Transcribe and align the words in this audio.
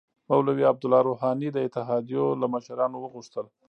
مولوی 0.29 0.63
عبدالله 0.71 1.01
روحاني 1.09 1.49
د 1.51 1.57
اتحادیو 1.67 2.25
له 2.41 2.47
مشرانو 2.53 2.97
وغوښتل 2.99 3.45